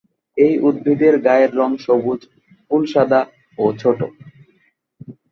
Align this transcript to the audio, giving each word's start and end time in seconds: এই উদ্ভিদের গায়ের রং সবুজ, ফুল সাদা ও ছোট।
এই 0.37 0.53
উদ্ভিদের 0.67 1.15
গায়ের 1.25 1.51
রং 1.55 1.71
সবুজ, 1.85 2.19
ফুল 2.65 2.83
সাদা 2.93 3.21
ও 3.57 3.65
ছোট। 3.81 3.99